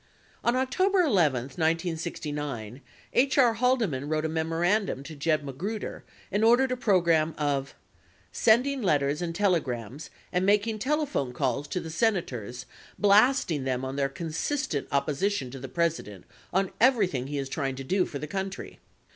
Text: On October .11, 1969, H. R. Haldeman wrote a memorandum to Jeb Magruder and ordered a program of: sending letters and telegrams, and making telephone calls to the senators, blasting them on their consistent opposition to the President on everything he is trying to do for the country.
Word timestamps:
On 0.43 0.55
October 0.55 1.03
.11, 1.03 1.55
1969, 1.61 2.81
H. 3.13 3.37
R. 3.37 3.53
Haldeman 3.53 4.09
wrote 4.09 4.25
a 4.25 4.29
memorandum 4.29 5.03
to 5.03 5.15
Jeb 5.15 5.43
Magruder 5.43 6.03
and 6.31 6.43
ordered 6.43 6.71
a 6.71 6.75
program 6.75 7.35
of: 7.37 7.75
sending 8.31 8.81
letters 8.81 9.21
and 9.21 9.35
telegrams, 9.35 10.09
and 10.33 10.43
making 10.43 10.79
telephone 10.79 11.33
calls 11.33 11.67
to 11.67 11.79
the 11.79 11.91
senators, 11.91 12.65
blasting 12.97 13.63
them 13.63 13.85
on 13.85 13.95
their 13.95 14.09
consistent 14.09 14.87
opposition 14.91 15.51
to 15.51 15.59
the 15.59 15.69
President 15.69 16.25
on 16.51 16.71
everything 16.81 17.27
he 17.27 17.37
is 17.37 17.47
trying 17.47 17.75
to 17.75 17.83
do 17.83 18.07
for 18.07 18.17
the 18.17 18.25
country. 18.25 18.79